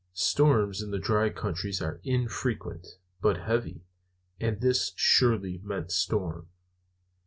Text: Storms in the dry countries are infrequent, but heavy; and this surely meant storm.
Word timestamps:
Storms 0.15 0.81
in 0.81 0.89
the 0.89 0.97
dry 0.97 1.29
countries 1.29 1.79
are 1.79 1.99
infrequent, 2.03 2.97
but 3.21 3.37
heavy; 3.37 3.83
and 4.39 4.59
this 4.59 4.93
surely 4.95 5.59
meant 5.63 5.91
storm. 5.91 6.49